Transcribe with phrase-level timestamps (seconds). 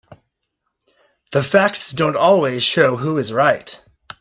[1.31, 3.79] The facts don't always show who is right.